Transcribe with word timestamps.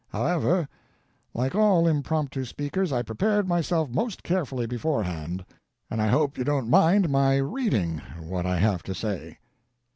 However, 0.09 0.67
like 1.35 1.53
all 1.53 1.85
impromptu 1.87 2.43
speakers, 2.43 2.91
I 2.91 3.03
prepared 3.03 3.47
myself 3.47 3.91
most 3.91 4.23
carefully 4.23 4.65
beforehand, 4.65 5.45
and 5.91 6.01
I 6.01 6.07
hope 6.07 6.39
you 6.39 6.43
don't 6.43 6.67
mind 6.71 7.07
my 7.11 7.37
reading 7.37 7.99
what 8.19 8.47
I 8.47 8.57
have 8.57 8.81
to 8.81 8.95
say. 8.95 9.37